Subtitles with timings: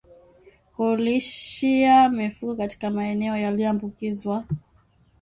[0.75, 4.43] Kulishia mifugo katika maeneo yaliyoambukizwa